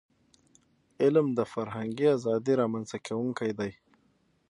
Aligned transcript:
علم 1.01 1.27
د 1.37 1.39
فکري 1.51 2.05
ازادی 2.15 2.53
رامنځته 2.61 2.97
کونکی 3.07 3.51
دی. 3.59 3.71